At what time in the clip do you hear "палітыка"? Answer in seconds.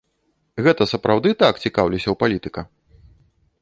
2.25-2.61